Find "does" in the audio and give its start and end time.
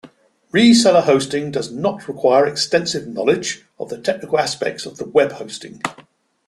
1.51-1.71